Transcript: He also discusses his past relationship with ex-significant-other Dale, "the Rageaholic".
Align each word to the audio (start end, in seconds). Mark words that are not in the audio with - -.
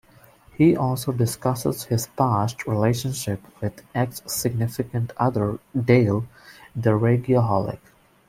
He 0.55 0.75
also 0.75 1.11
discusses 1.11 1.83
his 1.83 2.07
past 2.17 2.65
relationship 2.65 3.39
with 3.61 3.83
ex-significant-other 3.93 5.59
Dale, 5.79 6.25
"the 6.75 6.89
Rageaholic". 6.97 7.77